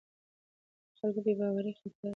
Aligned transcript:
د 0.89 0.89
خلکو 0.99 1.19
بې 1.25 1.33
باوري 1.39 1.71
خطر 1.79 1.99
لري 2.03 2.09